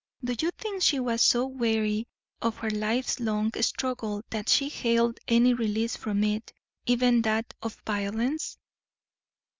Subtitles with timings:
[0.23, 2.07] Do you think she was so weary
[2.41, 6.51] of her life's long struggle that she hailed any release from it,
[6.87, 8.57] even that of violence?"